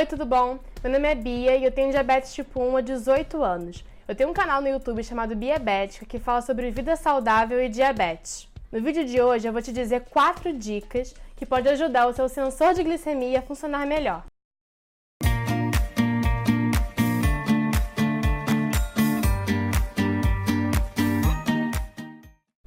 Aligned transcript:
Oi, 0.00 0.06
tudo 0.06 0.24
bom? 0.24 0.58
Meu 0.82 0.90
nome 0.90 1.08
é 1.08 1.14
Bia 1.14 1.56
e 1.56 1.62
eu 1.62 1.70
tenho 1.70 1.90
diabetes 1.90 2.32
tipo 2.32 2.58
1 2.58 2.78
há 2.78 2.80
18 2.80 3.42
anos. 3.42 3.84
Eu 4.08 4.14
tenho 4.14 4.30
um 4.30 4.32
canal 4.32 4.62
no 4.62 4.68
YouTube 4.68 5.04
chamado 5.04 5.36
Biabética 5.36 6.06
que 6.06 6.18
fala 6.18 6.40
sobre 6.40 6.70
vida 6.70 6.96
saudável 6.96 7.62
e 7.62 7.68
diabetes. 7.68 8.48
No 8.72 8.80
vídeo 8.80 9.04
de 9.04 9.20
hoje 9.20 9.46
eu 9.46 9.52
vou 9.52 9.60
te 9.60 9.70
dizer 9.70 10.06
quatro 10.08 10.54
dicas 10.54 11.14
que 11.36 11.44
podem 11.44 11.74
ajudar 11.74 12.06
o 12.06 12.14
seu 12.14 12.30
sensor 12.30 12.72
de 12.72 12.82
glicemia 12.82 13.40
a 13.40 13.42
funcionar 13.42 13.86
melhor. 13.86 14.24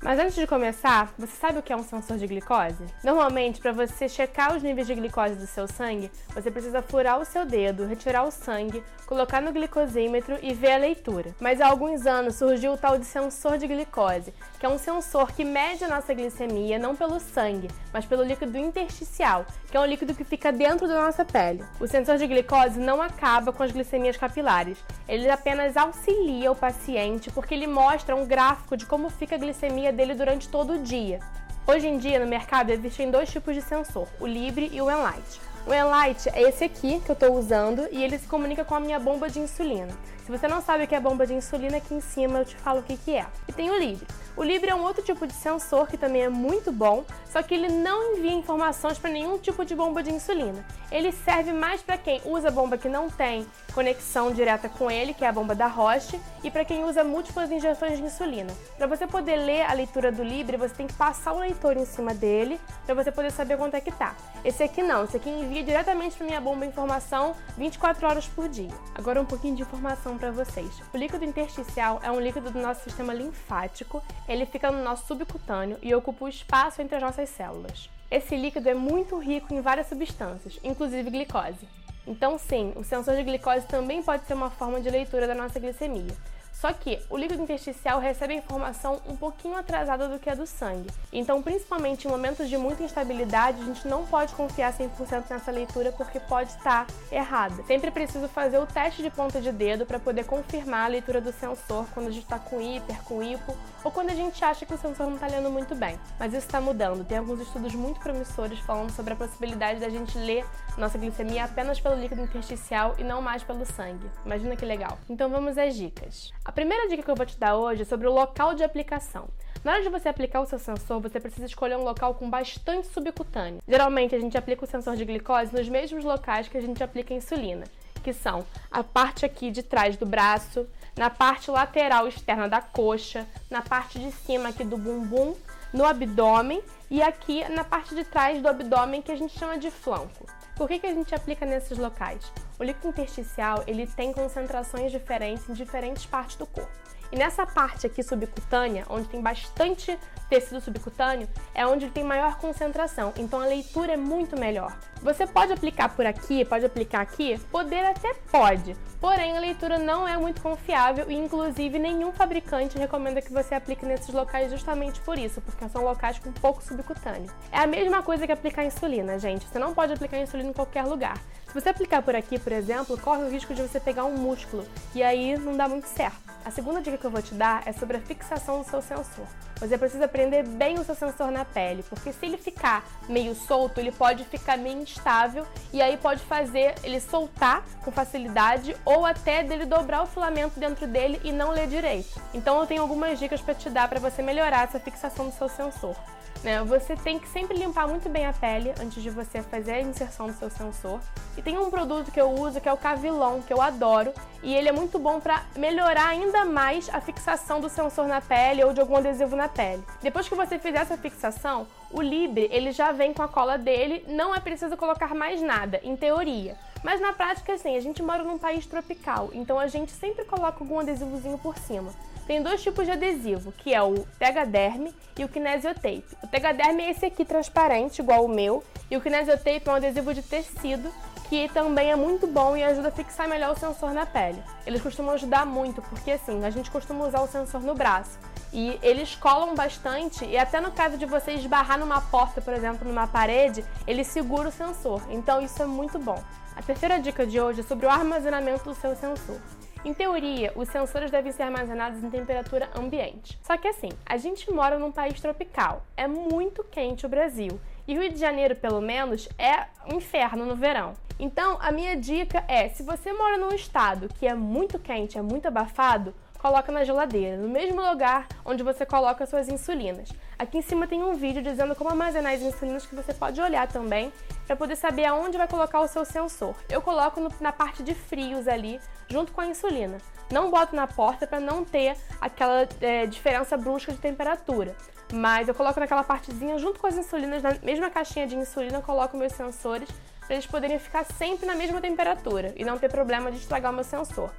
Mas 0.04 0.20
antes 0.20 0.36
de 0.36 0.46
começar, 0.46 1.14
você 1.18 1.34
sabe 1.38 1.60
o 1.60 1.64
que 1.64 1.72
é 1.72 1.76
um 1.78 1.82
sensor 1.82 2.18
de 2.18 2.28
glicose? 2.28 2.84
Normalmente, 3.06 3.62
para 3.62 3.72
você 3.72 4.10
checar 4.10 4.54
os 4.54 4.62
níveis 4.62 4.86
de 4.86 4.94
glicose 4.96 5.36
do 5.36 5.48
seu 5.48 5.66
sangue, 5.66 6.12
você 6.36 6.52
precisa 6.52 6.82
furar 6.82 7.22
o 7.22 7.26
seu 7.26 7.46
dedo, 7.46 7.86
retirar 7.86 8.24
o 8.24 8.32
sangue, 8.32 8.84
colocar 9.06 9.42
no 9.42 9.54
glicosímetro 9.54 10.38
e 10.42 10.54
ver 10.54 10.74
a 10.74 10.78
leitura. 10.78 11.34
Mas 11.40 11.62
há 11.62 11.68
alguns 11.68 12.06
anos 12.06 12.36
surgiu 12.36 12.74
o 12.74 12.78
tal 12.78 13.00
de 13.00 13.06
sensor 13.06 13.58
de 13.58 13.66
glicose, 13.66 14.34
que 14.60 14.66
é 14.66 14.70
um 14.70 14.78
sensor 14.78 15.32
que 15.32 15.46
mede 15.46 15.86
a 15.86 15.88
nossa 15.88 16.14
glicemia 16.14 16.78
não 16.78 16.98
pelo 16.98 17.18
sangue, 17.22 17.70
mas 17.94 18.06
pelo 18.06 18.24
líquido 18.24 18.58
intersticial, 18.58 19.46
que 19.72 19.78
é 19.78 19.80
um 19.80 19.86
líquido 19.86 20.14
que 20.14 20.26
fica 20.26 20.52
dentro 20.52 20.86
da 20.86 21.00
nossa 21.00 21.24
pele. 21.24 21.64
O 21.80 21.88
sensor 21.88 22.18
de 22.18 22.28
glicose 22.28 22.78
não 22.78 23.02
acaba 23.02 23.54
com 23.54 23.64
as 23.64 23.72
glicemias 23.72 24.18
capilares, 24.18 24.84
ele 25.08 25.30
apenas 25.30 25.78
auxilia 25.78 26.52
o 26.52 26.56
paciente 26.56 27.32
porque 27.32 27.54
ele 27.54 27.68
mostra 27.68 28.14
um 28.14 28.26
gráfico 28.26 28.76
de 28.76 28.86
como 28.86 29.10
fica 29.10 29.36
a 29.36 29.40
glicemia 29.40 29.93
dele 29.94 30.14
durante 30.14 30.50
todo 30.50 30.74
o 30.74 30.80
dia. 30.80 31.20
Hoje 31.66 31.88
em 31.88 31.98
dia, 31.98 32.20
no 32.20 32.28
mercado, 32.28 32.72
existem 32.72 33.10
dois 33.10 33.32
tipos 33.32 33.56
de 33.56 33.62
sensor, 33.62 34.08
o 34.20 34.28
Libre 34.28 34.70
e 34.74 34.82
o 34.82 34.92
Enlight. 34.92 35.40
O 35.66 35.74
Enlight 35.74 36.28
é 36.34 36.42
esse 36.42 36.66
aqui 36.66 37.00
que 37.00 37.10
eu 37.10 37.14
estou 37.14 37.38
usando 37.38 37.88
e 37.90 38.04
ele 38.04 38.18
se 38.18 38.28
comunica 38.28 38.66
com 38.66 38.76
a 38.76 38.80
minha 38.82 39.00
bomba 39.00 39.30
de 39.30 39.40
insulina. 39.40 39.88
Se 40.24 40.32
você 40.32 40.48
não 40.48 40.62
sabe 40.62 40.86
o 40.86 40.88
que 40.88 40.96
é 40.96 41.02
bomba 41.02 41.28
de 41.28 41.34
insulina, 41.34 41.78
aqui 41.78 41.94
em 41.94 42.00
cima 42.00 42.40
eu 42.40 42.46
te 42.46 42.56
falo 42.56 42.80
o 42.80 42.84
que, 42.84 42.96
que 42.96 43.14
é. 43.14 43.26
E 43.46 43.52
tem 43.52 43.70
o 43.70 43.78
Libre. 43.78 44.08
O 44.38 44.44
Libre 44.44 44.72
é 44.72 44.76
um 44.76 44.82
outro 44.82 45.04
tipo 45.04 45.28
de 45.28 45.34
sensor 45.34 45.86
que 45.86 45.98
também 45.98 46.24
é 46.24 46.30
muito 46.30 46.72
bom, 46.72 47.04
só 47.30 47.44
que 47.44 47.54
ele 47.54 47.68
não 47.68 48.16
envia 48.16 48.32
informações 48.32 48.98
para 48.98 49.12
nenhum 49.12 49.38
tipo 49.38 49.64
de 49.64 49.76
bomba 49.76 50.02
de 50.02 50.12
insulina. 50.12 50.66
Ele 50.90 51.12
serve 51.12 51.52
mais 51.52 51.84
para 51.84 51.98
quem 51.98 52.22
usa 52.26 52.50
bomba 52.50 52.78
que 52.78 52.88
não 52.88 53.10
tem 53.10 53.46
conexão 53.74 54.32
direta 54.32 54.70
com 54.70 54.90
ele, 54.90 55.14
que 55.14 55.26
é 55.26 55.28
a 55.28 55.32
bomba 55.32 55.54
da 55.54 55.68
Roche, 55.68 56.20
e 56.44 56.50
para 56.50 56.66
quem 56.66 56.84
usa 56.84 57.04
múltiplas 57.04 57.52
injeções 57.52 57.98
de 57.98 58.06
insulina. 58.06 58.52
Para 58.78 58.88
você 58.88 59.06
poder 59.06 59.36
ler 59.36 59.64
a 59.64 59.74
leitura 59.74 60.12
do 60.12 60.24
Libre, 60.24 60.58
você 60.58 60.74
tem 60.74 60.88
que 60.88 60.94
passar 60.94 61.34
o 61.34 61.40
leitor 61.40 61.76
em 61.76 61.86
cima 61.86 62.14
dele 62.14 62.60
para 62.86 62.96
você 62.96 63.12
poder 63.12 63.32
saber 63.32 63.58
quanto 63.58 63.76
é 63.76 63.82
que 63.82 63.92
tá. 63.92 64.16
Esse 64.44 64.64
aqui 64.64 64.82
não, 64.82 65.04
esse 65.04 65.18
aqui 65.18 65.30
envia 65.30 65.64
diretamente 65.64 66.16
para 66.16 66.26
minha 66.26 66.42
bomba 66.42 66.66
informação 66.66 67.36
24 67.58 68.08
horas 68.08 68.28
por 68.28 68.48
dia. 68.48 68.72
Agora 68.96 69.22
um 69.22 69.26
pouquinho 69.26 69.56
de 69.56 69.62
informação 69.62 70.13
para 70.18 70.32
vocês. 70.32 70.82
O 70.94 70.98
líquido 70.98 71.26
intersticial 71.26 72.00
é 72.04 72.12
um 72.12 72.20
líquido 72.20 72.52
do 72.52 72.60
nosso 72.60 72.84
sistema 72.84 73.14
linfático 73.14 74.02
ele 74.28 74.46
fica 74.46 74.72
no 74.72 74.84
nosso 74.84 75.06
subcutâneo 75.08 75.78
e 75.82 75.94
ocupa 75.94 76.26
o 76.26 76.30
espaço 76.30 76.82
entre 76.82 76.96
as 76.96 77.02
nossas 77.02 77.30
células. 77.30 77.90
Esse 78.10 78.36
líquido 78.36 78.70
é 78.70 78.74
muito 78.74 79.18
rico 79.18 79.54
em 79.54 79.62
várias 79.62 79.88
substâncias, 79.88 80.60
inclusive 80.64 81.10
glicose. 81.10 81.68
Então, 82.06 82.38
sim, 82.38 82.74
o 82.76 82.84
sensor 82.84 83.16
de 83.16 83.24
glicose 83.24 83.66
também 83.66 84.04
pode 84.04 84.26
ser 84.26 84.34
uma 84.34 84.50
forma 84.50 84.80
de 84.82 84.90
leitura 84.90 85.26
da 85.26 85.34
nossa 85.34 85.60
glicemia. 85.60 86.16
Só 86.54 86.72
que 86.72 87.00
o 87.10 87.18
líquido 87.18 87.42
intersticial 87.42 88.00
recebe 88.00 88.36
a 88.36 88.38
informação 88.38 89.02
um 89.08 89.16
pouquinho 89.16 89.58
atrasada 89.58 90.08
do 90.08 90.18
que 90.18 90.30
a 90.30 90.36
do 90.36 90.46
sangue. 90.46 90.90
Então, 91.12 91.42
principalmente 91.42 92.08
em 92.08 92.12
momentos 92.12 92.48
de 92.48 92.58
muita 92.58 92.84
instabilidade, 92.84 93.62
a 93.62 93.66
gente 93.66 93.88
não 93.88 94.06
pode 94.06 94.34
confiar 94.34 94.72
100% 94.72 95.26
nessa 95.30 95.52
leitura 95.52 95.92
porque 95.92 96.20
pode 96.20 96.52
estar 96.52 96.88
errada. 97.12 97.64
Sempre 97.64 97.92
preciso 97.92 98.30
fazer 98.30 98.60
o 98.60 98.66
teste 98.66 99.02
de 99.02 99.10
ponta 99.10 99.42
de 99.42 99.52
dedo 99.52 99.86
para 99.86 100.00
poder 100.00 100.26
confirmar 100.26 100.86
a 100.86 100.88
leitura 100.88 101.20
do 101.20 101.34
sensor 101.34 101.86
quando 101.94 102.08
a 102.08 102.12
gente 102.12 102.24
está 102.24 102.40
com 102.40 102.62
hiper, 102.62 103.04
com 103.04 103.22
hipo 103.22 103.58
ou 103.84 103.92
quando 103.92 104.12
a 104.12 104.16
gente 104.16 104.44
acha 104.46 104.66
que 104.66 104.74
o 104.74 104.78
sensor 104.78 105.08
não 105.08 105.16
está 105.16 105.28
lendo 105.28 105.50
muito 105.50 105.76
bem. 105.76 106.00
Mas 106.18 106.34
isso 106.34 106.46
está 106.46 106.62
mudando. 106.62 107.04
Tem 107.04 107.18
alguns 107.18 107.42
estudos 107.42 107.74
muito 107.74 108.00
promissores 108.00 108.60
falando 108.60 108.92
sobre 108.92 109.14
a 109.14 109.16
possibilidade 109.16 109.80
da 109.80 109.90
gente 109.90 110.18
ler 110.18 110.46
nossa 110.78 110.98
glicemia 110.98 111.44
apenas 111.44 111.80
pelo 111.80 111.96
líquido 111.96 112.22
intersticial 112.22 112.96
e 112.98 113.04
não 113.04 113.22
mais 113.22 113.44
pelo 113.44 113.66
sangue. 113.66 114.10
Imagina 114.26 114.56
que 114.56 114.66
legal. 114.66 114.98
Então 115.10 115.30
vamos 115.30 115.58
às 115.58 115.76
dicas. 115.76 116.32
A 116.46 116.52
primeira 116.52 116.90
dica 116.90 117.02
que 117.02 117.10
eu 117.10 117.16
vou 117.16 117.26
te 117.26 117.38
dar 117.38 117.56
hoje 117.56 117.84
é 117.84 117.86
sobre 117.86 118.06
o 118.06 118.12
local 118.12 118.54
de 118.54 118.66
aplicação. 118.66 119.30
Na 119.64 119.72
hora 119.72 119.82
de 119.82 119.88
você 119.88 120.10
aplicar 120.10 120.42
o 120.42 120.46
seu 120.46 120.60
sensor, 120.60 121.00
você 121.00 121.18
precisa 121.18 121.46
escolher 121.46 121.78
um 121.78 121.86
local 121.86 122.16
com 122.16 122.30
bastante 122.30 122.88
subcutâneo. 122.88 123.62
Geralmente, 123.66 124.14
a 124.14 124.20
gente 124.20 124.38
aplica 124.38 124.66
o 124.66 124.68
sensor 124.68 124.98
de 124.98 125.06
glicose 125.06 125.56
nos 125.56 125.70
mesmos 125.70 126.04
locais 126.04 126.50
que 126.50 126.58
a 126.58 126.62
gente 126.62 126.84
aplica 126.84 127.14
a 127.14 127.18
insulina, 127.18 127.64
que 128.04 128.12
são 128.12 128.46
a 128.70 128.84
parte 128.84 129.26
aqui 129.26 129.52
de 129.52 129.64
trás 129.64 129.96
do 129.96 130.06
braço, 130.06 130.68
na 130.98 131.10
parte 131.10 131.50
lateral 131.50 132.10
externa 132.10 132.50
da 132.50 132.60
coxa, 132.60 133.26
na 133.50 133.62
parte 133.62 133.98
de 133.98 134.12
cima 134.12 134.50
aqui 134.50 134.66
do 134.66 134.78
bumbum, 134.78 135.34
no 135.72 135.86
abdômen 135.86 136.62
e 136.92 137.02
aqui 137.02 137.48
na 137.48 137.64
parte 137.64 137.96
de 137.96 138.04
trás 138.04 138.42
do 138.42 138.50
abdômen 138.50 139.02
que 139.02 139.14
a 139.14 139.16
gente 139.16 139.40
chama 139.40 139.58
de 139.58 139.72
flanco. 139.72 140.28
Por 140.58 140.68
que, 140.68 140.78
que 140.78 140.88
a 140.88 140.94
gente 140.94 141.16
aplica 141.16 141.46
nesses 141.46 141.78
locais? 141.78 142.32
O 142.60 142.64
líquido 142.64 142.90
intersticial 142.90 143.64
ele 143.68 143.88
tem 143.88 144.14
concentrações 144.14 144.92
diferentes 144.92 145.50
em 145.50 145.54
diferentes 145.54 146.06
partes 146.06 146.36
do 146.36 146.46
corpo. 146.46 146.72
E 147.14 147.16
nessa 147.16 147.46
parte 147.46 147.86
aqui 147.86 148.02
subcutânea, 148.02 148.86
onde 148.90 149.08
tem 149.08 149.22
bastante 149.22 150.00
tecido 150.28 150.60
subcutâneo, 150.60 151.30
é 151.54 151.64
onde 151.64 151.88
tem 151.92 152.04
maior 152.04 152.38
concentração, 152.40 153.14
então 153.16 153.40
a 153.40 153.46
leitura 153.46 153.94
é 153.94 153.98
muito 153.98 154.36
melhor. 154.36 154.76
Você 155.00 155.28
pode 155.28 155.54
aplicar 155.54 155.90
por 155.90 156.08
aqui, 156.08 156.44
pode 156.44 156.66
aplicar 156.66 157.02
aqui? 157.02 157.38
Poder 157.52 157.86
até 157.86 158.16
pode, 158.32 158.76
porém 159.00 159.38
a 159.38 159.40
leitura 159.40 159.78
não 159.78 160.08
é 160.08 160.18
muito 160.18 160.42
confiável 160.42 161.06
e 161.08 161.14
inclusive 161.14 161.78
nenhum 161.78 162.12
fabricante 162.12 162.80
recomenda 162.80 163.22
que 163.22 163.32
você 163.32 163.54
aplique 163.54 163.86
nesses 163.86 164.12
locais 164.12 164.50
justamente 164.50 165.00
por 165.02 165.20
isso, 165.20 165.40
porque 165.42 165.70
são 165.70 165.84
locais 165.84 166.18
com 166.18 166.32
pouco 166.32 166.64
subcutâneo. 166.64 167.30
É 167.52 167.60
a 167.60 167.68
mesma 167.68 168.02
coisa 168.02 168.26
que 168.26 168.32
aplicar 168.32 168.66
insulina, 168.66 169.20
gente. 169.20 169.48
Você 169.48 169.60
não 169.60 169.76
pode 169.76 169.94
aplicar 169.94 170.18
insulina 170.18 170.50
em 170.50 170.54
qualquer 170.54 170.84
lugar. 170.84 171.20
Se 171.46 171.62
você 171.62 171.70
aplicar 171.70 172.02
por 172.02 172.16
aqui, 172.16 172.40
por 172.44 172.52
exemplo, 172.52 172.98
corre 173.00 173.24
o 173.24 173.30
risco 173.30 173.54
de 173.54 173.62
você 173.62 173.80
pegar 173.80 174.06
um 174.06 174.18
músculo 174.18 174.66
e 174.94 175.02
aí 175.02 175.38
não 175.38 175.56
dá 175.56 175.68
muito 175.68 175.88
certo. 175.88 176.22
A 176.46 176.52
segunda 176.52 176.82
dica 176.82 176.98
que 176.98 177.06
eu 177.06 177.12
vou 177.12 177.22
te 177.22 177.34
dar 177.34 177.64
é 177.66 177.72
sobre 177.72 177.98
a 177.98 178.02
fixação 178.02 178.62
do 178.62 178.70
seu 178.70 178.82
sensor. 178.82 179.26
Você 179.64 179.78
precisa 179.78 180.10
prender 180.10 180.46
bem 180.46 180.78
o 180.78 180.84
seu 180.84 180.94
sensor 180.94 181.32
na 181.32 181.46
pele, 181.46 181.84
porque 181.84 182.12
se 182.12 182.26
ele 182.26 182.38
ficar 182.38 182.84
meio 183.08 183.34
solto, 183.34 183.80
ele 183.80 183.94
pode 183.94 184.26
ficar 184.26 184.58
meio 184.58 184.82
instável 184.82 185.48
e 185.72 185.82
aí 185.82 185.96
pode 185.96 186.22
fazer 186.26 186.76
ele 186.84 187.00
soltar 187.00 187.64
com 187.82 187.90
facilidade 187.90 188.76
ou 188.84 189.06
até 189.06 189.42
dele 189.42 189.66
dobrar 189.66 190.04
o 190.04 190.06
filamento 190.06 190.60
dentro 190.60 190.86
dele 190.86 191.18
e 191.24 191.32
não 191.32 191.52
ler 191.52 191.68
direito. 191.68 192.22
Então 192.34 192.60
eu 192.60 192.68
tenho 192.68 192.82
algumas 192.82 193.18
dicas 193.18 193.40
para 193.40 193.56
te 193.56 193.70
dar 193.70 193.88
para 193.88 194.02
você 194.02 194.22
melhorar 194.22 194.66
essa 194.66 194.82
fixação 194.82 195.30
do 195.30 195.34
seu 195.34 195.48
sensor. 195.48 195.96
Né? 196.44 196.62
Você 196.66 196.96
tem 196.98 197.18
que 197.18 197.30
sempre 197.30 197.58
limpar 197.58 197.88
muito 197.88 198.10
bem 198.10 198.26
a 198.26 198.34
pele 198.34 198.74
antes 198.82 199.02
de 199.02 199.10
você 199.10 199.42
fazer 199.42 199.72
a 199.72 199.82
inserção 199.82 200.28
do 200.28 200.34
seu 200.34 200.50
sensor. 200.50 201.00
E 201.38 201.42
tem 201.42 201.58
um 201.58 201.70
produto 201.70 202.12
que 202.12 202.20
eu 202.20 202.30
uso 202.32 202.60
que 202.60 202.68
é 202.68 202.74
o 202.74 202.78
Cavilon, 202.78 203.42
que 203.42 203.54
eu 203.54 203.62
adoro, 203.62 204.14
e 204.44 204.54
ele 204.54 204.68
é 204.68 204.72
muito 204.72 205.00
bom 205.00 205.22
para 205.22 205.44
melhorar 205.56 206.08
ainda 206.08 206.44
mais 206.44 206.90
a 206.94 207.00
fixação 207.00 207.62
do 207.62 207.70
sensor 207.70 208.08
na 208.08 208.20
pele 208.20 208.64
ou 208.64 208.74
de 208.74 208.82
algum 208.82 208.98
adesivo 208.98 209.38
na 209.38 209.48
pele. 209.54 209.84
Depois 210.02 210.28
que 210.28 210.36
você 210.36 210.58
fizer 210.58 210.80
essa 210.80 210.98
fixação, 210.98 211.68
o 211.92 212.02
Libre 212.02 212.50
ele 212.52 212.72
já 212.72 212.92
vem 212.92 213.14
com 213.14 213.22
a 213.22 213.28
cola 213.28 213.58
dele, 213.58 214.04
não 214.08 214.34
é 214.34 214.40
preciso 214.40 214.76
colocar 214.76 215.14
mais 215.14 215.42
nada, 215.42 215.80
em 215.84 215.96
teoria. 215.96 216.56
Mas 216.84 217.00
na 217.00 217.14
prática, 217.14 217.54
assim, 217.54 217.78
a 217.78 217.80
gente 217.80 218.04
mora 218.04 218.24
num 218.24 218.38
país 218.38 218.66
tropical, 218.66 219.30
então 219.34 219.58
a 219.58 219.68
gente 219.68 219.92
sempre 219.92 220.26
coloca 220.26 220.64
algum 220.64 220.80
adesivozinho 220.80 221.38
por 221.38 221.58
cima. 221.58 221.92
Tem 222.28 222.42
dois 222.42 222.62
tipos 222.62 222.86
de 222.86 222.92
adesivo, 222.92 223.52
que 223.52 223.74
é 223.74 223.82
o 223.82 224.06
Tegaderm 224.20 224.90
e 225.18 225.26
o 225.26 225.30
Kinesiotape. 225.30 226.06
O 226.24 226.28
Tegaderm 226.28 226.80
é 226.80 226.92
esse 226.92 227.06
aqui 227.06 227.26
transparente, 227.26 228.00
igual 228.00 228.26
o 228.26 228.30
meu, 228.30 228.64
e 228.90 228.98
o 228.98 229.02
Kinesiotape 229.02 229.64
é 229.66 229.72
um 229.72 229.76
adesivo 229.76 230.14
de 230.14 230.22
tecido 230.22 230.92
que 231.30 231.50
também 231.50 231.92
é 231.92 231.96
muito 231.96 232.28
bom 232.28 232.56
e 232.56 232.64
ajuda 232.64 232.90
a 232.90 232.92
fixar 232.92 233.28
melhor 233.28 233.54
o 233.56 233.60
sensor 233.60 233.92
na 233.92 234.06
pele. 234.06 234.42
Eles 234.68 234.82
costumam 234.82 235.16
ajudar 235.16 235.46
muito, 235.46 235.82
porque 235.82 236.12
assim, 236.12 236.46
a 236.46 236.50
gente 236.50 236.70
costuma 236.70 237.08
usar 237.08 237.22
o 237.22 237.28
sensor 237.28 237.62
no 237.62 237.74
braço. 237.74 238.20
E 238.54 238.78
eles 238.84 239.16
colam 239.16 239.56
bastante 239.56 240.24
e 240.26 240.38
até 240.38 240.62
no 240.62 240.70
caso 240.70 240.96
de 240.96 241.08
você 241.08 241.32
esbarrar 241.32 241.80
numa 241.80 242.00
porta, 242.00 242.40
por 242.40 242.54
exemplo, 242.54 242.88
numa 242.88 243.08
parede, 243.08 243.66
ele 243.88 244.04
segura 244.04 244.50
o 244.50 244.52
sensor. 244.52 245.02
Então 245.10 245.42
isso 245.42 245.60
é 245.64 245.66
muito 245.66 245.98
bom. 245.98 246.24
A 246.56 246.62
terceira 246.62 247.00
dica 247.00 247.26
de 247.26 247.42
hoje 247.42 247.62
é 247.62 247.64
sobre 247.64 247.86
o 247.86 247.90
armazenamento 247.90 248.64
do 248.64 248.76
seu 248.76 248.96
sensor. 248.96 249.40
Em 249.84 249.94
teoria, 249.94 250.54
os 250.56 250.70
sensores 250.70 251.12
devem 251.12 251.32
ser 251.32 251.44
armazenados 251.44 252.04
em 252.04 252.10
temperatura 252.10 252.70
ambiente. 252.76 253.38
Só 253.42 253.58
que 253.58 253.68
assim, 253.68 253.90
a 254.06 254.18
gente 254.18 254.50
mora 254.52 254.78
num 254.78 254.92
país 254.92 255.20
tropical, 255.20 255.84
é 255.98 256.08
muito 256.08 256.64
quente 256.64 257.06
o 257.06 257.10
Brasil. 257.10 257.60
E 257.88 257.94
Rio 257.94 258.10
de 258.10 258.18
Janeiro, 258.18 258.56
pelo 258.56 258.80
menos, 258.80 259.28
é 259.38 259.66
um 259.92 259.98
inferno 259.98 260.46
no 260.46 260.56
verão. 260.56 260.94
Então, 261.20 261.58
a 261.60 261.72
minha 261.72 261.98
dica 261.98 262.46
é: 262.48 262.70
se 262.70 262.84
você 262.84 263.12
mora 263.12 263.38
num 263.38 263.54
estado 263.54 264.08
que 264.08 264.26
é 264.26 264.34
muito 264.34 264.80
quente, 264.80 265.18
é 265.18 265.22
muito 265.22 265.48
abafado, 265.48 266.14
coloca 266.44 266.72
na 266.72 266.84
geladeira, 266.84 267.38
no 267.38 267.48
mesmo 267.50 267.82
lugar 267.82 268.28
onde 268.46 268.64
você 268.64 268.86
coloca 268.86 269.26
suas 269.26 269.50
insulinas. 269.50 270.10
Aqui 270.38 270.58
em 270.58 270.62
cima 270.62 270.86
tem 270.86 271.02
um 271.02 271.14
vídeo 271.14 271.42
dizendo 271.42 271.74
como 271.76 271.90
armazenar 271.90 272.34
as 272.34 272.42
insulinas 272.42 272.86
que 272.86 272.96
você 272.96 273.14
pode 273.14 273.40
olhar 273.42 273.68
também 273.68 274.12
para 274.46 274.56
poder 274.56 274.76
saber 274.76 275.06
aonde 275.06 275.38
vai 275.38 275.48
colocar 275.48 275.80
o 275.82 275.88
seu 275.88 276.06
sensor. 276.06 276.56
Eu 276.70 276.82
coloco 276.82 277.20
no, 277.20 277.32
na 277.40 277.52
parte 277.52 277.84
de 277.84 277.94
frios 277.94 278.48
ali, 278.48 278.80
junto 279.08 279.32
com 279.32 279.42
a 279.42 279.48
insulina. 279.48 279.98
Não 280.32 280.50
boto 280.50 280.76
na 280.76 280.88
porta 280.88 281.28
para 281.28 281.40
não 281.40 281.64
ter 281.64 281.96
aquela 282.20 282.68
é, 282.82 283.06
diferença 283.06 283.56
brusca 283.58 283.92
de 283.92 283.98
temperatura. 283.98 284.76
Mas 285.12 285.48
eu 285.48 285.54
coloco 285.54 285.80
naquela 285.80 286.04
partezinha 286.04 286.58
junto 286.58 286.80
com 286.80 286.88
as 286.88 286.98
insulinas, 286.98 287.44
na 287.44 287.54
mesma 287.62 287.90
caixinha 287.90 288.26
de 288.26 288.36
insulina, 288.36 288.78
eu 288.78 288.82
coloco 288.82 289.16
meus 289.16 289.34
sensores 289.34 289.88
para 290.22 290.36
eles 290.36 290.48
poderem 290.48 290.80
ficar 290.80 291.04
sempre 291.04 291.46
na 291.46 291.54
mesma 291.54 291.80
temperatura 291.82 292.54
e 292.56 292.64
não 292.64 292.78
ter 292.78 292.90
problema 292.90 293.32
de 293.32 293.38
estragar 293.38 293.72
o 293.72 293.76
meu 293.76 293.84
sensor. 293.84 294.32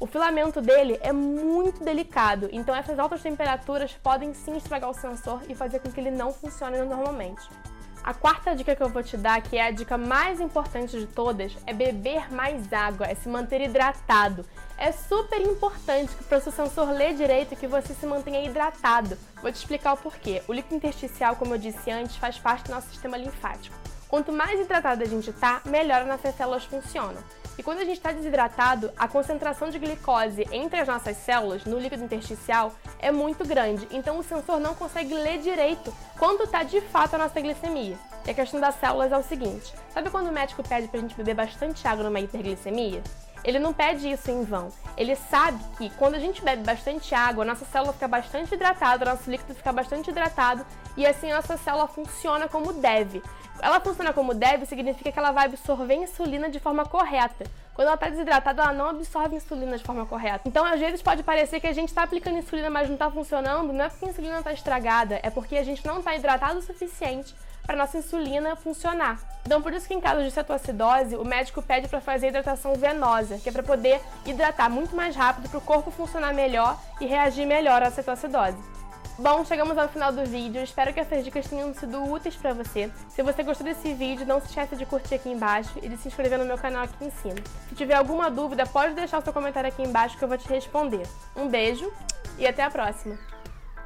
O 0.00 0.06
filamento 0.06 0.60
dele 0.60 0.98
é 1.02 1.12
muito 1.12 1.82
delicado, 1.82 2.48
então 2.52 2.74
essas 2.74 2.98
altas 2.98 3.20
temperaturas 3.20 3.92
podem 3.94 4.32
sim 4.32 4.56
estragar 4.56 4.90
o 4.90 4.94
sensor 4.94 5.42
e 5.48 5.54
fazer 5.54 5.80
com 5.80 5.90
que 5.90 5.98
ele 5.98 6.10
não 6.10 6.32
funcione 6.32 6.78
normalmente. 6.82 7.48
A 8.08 8.14
quarta 8.14 8.56
dica 8.56 8.74
que 8.74 8.82
eu 8.82 8.88
vou 8.88 9.02
te 9.02 9.18
dar, 9.18 9.42
que 9.42 9.58
é 9.58 9.66
a 9.66 9.70
dica 9.70 9.98
mais 9.98 10.40
importante 10.40 10.98
de 10.98 11.06
todas, 11.06 11.54
é 11.66 11.74
beber 11.74 12.32
mais 12.32 12.72
água, 12.72 13.06
é 13.06 13.14
se 13.14 13.28
manter 13.28 13.60
hidratado. 13.60 14.46
É 14.78 14.90
super 14.92 15.42
importante 15.42 16.14
para 16.26 16.38
o 16.38 16.40
seu 16.40 16.50
sensor 16.50 16.90
ler 16.90 17.12
direito 17.12 17.54
que 17.54 17.66
você 17.66 17.92
se 17.92 18.06
mantenha 18.06 18.42
hidratado. 18.42 19.18
Vou 19.42 19.52
te 19.52 19.56
explicar 19.56 19.92
o 19.92 19.98
porquê. 19.98 20.42
O 20.48 20.54
líquido 20.54 20.76
intersticial, 20.76 21.36
como 21.36 21.52
eu 21.52 21.58
disse 21.58 21.90
antes, 21.90 22.16
faz 22.16 22.38
parte 22.38 22.68
do 22.68 22.70
nosso 22.70 22.88
sistema 22.88 23.18
linfático. 23.18 23.76
Quanto 24.08 24.32
mais 24.32 24.58
hidratado 24.58 25.02
a 25.02 25.06
gente 25.06 25.30
tá, 25.34 25.60
melhor 25.66 26.06
nossas 26.06 26.34
células 26.34 26.64
funcionam. 26.64 27.22
E 27.58 27.62
quando 27.62 27.80
a 27.80 27.84
gente 27.84 27.98
está 27.98 28.10
desidratado, 28.10 28.90
a 28.96 29.06
concentração 29.06 29.68
de 29.68 29.78
glicose 29.78 30.46
entre 30.50 30.80
as 30.80 30.88
nossas 30.88 31.16
células, 31.16 31.64
no 31.64 31.78
líquido 31.78 32.04
intersticial, 32.04 32.72
é 33.00 33.10
muito 33.10 33.46
grande. 33.46 33.86
Então 33.90 34.18
o 34.18 34.22
sensor 34.22 34.60
não 34.60 34.74
consegue 34.74 35.12
ler 35.12 35.38
direito 35.38 35.92
quanto 36.18 36.44
está 36.44 36.62
de 36.62 36.80
fato 36.80 37.14
a 37.14 37.18
nossa 37.18 37.40
glicemia. 37.40 37.98
E 38.26 38.30
a 38.30 38.34
questão 38.34 38.60
das 38.60 38.76
células 38.76 39.12
é 39.12 39.18
o 39.18 39.22
seguinte: 39.22 39.74
sabe 39.92 40.08
quando 40.08 40.28
o 40.28 40.32
médico 40.32 40.62
pede 40.62 40.88
para 40.88 40.98
a 40.98 41.02
gente 41.02 41.16
beber 41.16 41.34
bastante 41.34 41.86
água 41.86 42.04
numa 42.04 42.20
hiperglicemia? 42.20 43.02
Ele 43.44 43.58
não 43.58 43.72
pede 43.72 44.10
isso 44.10 44.30
em 44.30 44.42
vão. 44.44 44.68
Ele 44.96 45.14
sabe 45.14 45.62
que 45.76 45.90
quando 45.90 46.14
a 46.14 46.18
gente 46.18 46.42
bebe 46.42 46.62
bastante 46.62 47.14
água, 47.14 47.44
nossa 47.44 47.64
célula 47.64 47.92
fica 47.92 48.08
bastante 48.08 48.54
hidratada, 48.54 49.04
nosso 49.04 49.30
líquido 49.30 49.54
fica 49.54 49.72
bastante 49.72 50.10
hidratado 50.10 50.66
e 50.96 51.06
assim 51.06 51.30
a 51.30 51.36
nossa 51.36 51.56
célula 51.56 51.86
funciona 51.86 52.48
como 52.48 52.72
deve. 52.72 53.22
Ela 53.60 53.80
funciona 53.80 54.12
como 54.12 54.34
deve 54.34 54.66
significa 54.66 55.10
que 55.10 55.18
ela 55.18 55.32
vai 55.32 55.46
absorver 55.46 55.94
insulina 55.94 56.48
de 56.48 56.60
forma 56.60 56.84
correta. 56.84 57.44
Quando 57.74 57.88
ela 57.88 57.94
está 57.94 58.08
desidratada, 58.08 58.62
ela 58.62 58.72
não 58.72 58.88
absorve 58.88 59.36
insulina 59.36 59.76
de 59.76 59.84
forma 59.84 60.04
correta. 60.04 60.40
Então, 60.46 60.64
às 60.64 60.80
vezes, 60.80 61.00
pode 61.00 61.22
parecer 61.22 61.60
que 61.60 61.66
a 61.66 61.72
gente 61.72 61.88
está 61.88 62.02
aplicando 62.02 62.38
insulina, 62.38 62.68
mas 62.68 62.88
não 62.88 62.94
está 62.94 63.10
funcionando. 63.10 63.72
Não 63.72 63.84
é 63.84 63.88
porque 63.88 64.06
a 64.06 64.08
insulina 64.08 64.38
está 64.38 64.52
estragada, 64.52 65.20
é 65.22 65.30
porque 65.30 65.56
a 65.56 65.62
gente 65.62 65.86
não 65.86 65.98
está 65.98 66.14
hidratado 66.14 66.58
o 66.58 66.62
suficiente 66.62 67.34
para 67.64 67.76
nossa 67.76 67.98
insulina 67.98 68.56
funcionar. 68.56 69.20
Então, 69.44 69.60
por 69.60 69.72
isso 69.74 69.86
que 69.86 69.94
em 69.94 70.00
caso 70.00 70.22
de 70.22 70.30
cetoacidose, 70.30 71.16
o 71.16 71.24
médico 71.24 71.60
pede 71.60 71.86
para 71.86 72.00
fazer 72.00 72.28
hidratação 72.28 72.74
venosa, 72.74 73.38
que 73.38 73.48
é 73.48 73.52
para 73.52 73.62
poder 73.62 74.00
hidratar 74.24 74.70
muito 74.70 74.96
mais 74.96 75.14
rápido 75.14 75.48
para 75.48 75.58
o 75.58 75.60
corpo 75.60 75.90
funcionar 75.90 76.32
melhor 76.32 76.80
e 77.00 77.06
reagir 77.06 77.46
melhor 77.46 77.82
à 77.82 77.90
cetoacidose. 77.90 78.77
Bom, 79.20 79.44
chegamos 79.44 79.76
ao 79.76 79.88
final 79.88 80.12
do 80.12 80.24
vídeo. 80.24 80.62
Espero 80.62 80.94
que 80.94 81.00
essas 81.00 81.24
dicas 81.24 81.48
tenham 81.48 81.74
sido 81.74 82.04
úteis 82.04 82.36
para 82.36 82.52
você. 82.54 82.88
Se 83.08 83.20
você 83.20 83.42
gostou 83.42 83.66
desse 83.66 83.92
vídeo, 83.92 84.24
não 84.24 84.40
se 84.40 84.46
esqueça 84.46 84.76
de 84.76 84.86
curtir 84.86 85.16
aqui 85.16 85.28
embaixo 85.28 85.76
e 85.82 85.88
de 85.88 85.96
se 85.96 86.06
inscrever 86.06 86.38
no 86.38 86.44
meu 86.44 86.56
canal 86.56 86.84
aqui 86.84 87.04
em 87.04 87.10
cima. 87.10 87.34
Se 87.68 87.74
tiver 87.74 87.94
alguma 87.94 88.30
dúvida, 88.30 88.64
pode 88.64 88.94
deixar 88.94 89.18
o 89.18 89.22
seu 89.22 89.32
comentário 89.32 89.68
aqui 89.68 89.82
embaixo 89.82 90.16
que 90.16 90.22
eu 90.22 90.28
vou 90.28 90.38
te 90.38 90.48
responder. 90.48 91.02
Um 91.34 91.48
beijo 91.48 91.92
e 92.38 92.46
até 92.46 92.62
a 92.62 92.70
próxima! 92.70 93.37